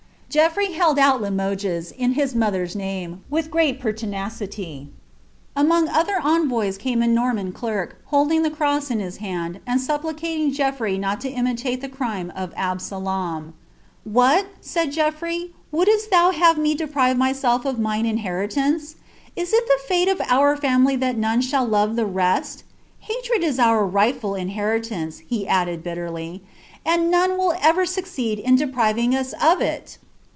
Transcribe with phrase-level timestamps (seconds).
[0.33, 4.87] i 'lTrey held out Limoges, in )iis mother^s name, with great pertiiia
[5.57, 10.97] Anioiig other envoys came a Noriuan clerk, holding tlie cross in• 'laiid, and supplicated Geaffrey
[10.97, 13.53] not to imitate the crime of Absalom.
[14.09, 18.95] "WhatT' said Geoffrey." wouldst thou have me deprive myself of iiri>' inli«ntnn«e?
[19.35, 22.63] It i« the fate of our family that none shall love the tlUtiml
[23.41, 25.15] is our rightful heritage,"
[25.45, 26.41] added he, bitterly,
[26.85, 29.97] '■'■ and none will tceced in depriving us of it."